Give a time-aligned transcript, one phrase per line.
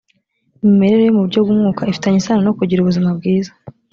[0.61, 3.51] imimerere yo mu buryo bw umwuka ifitanye isano no kugira ubuzima bwiza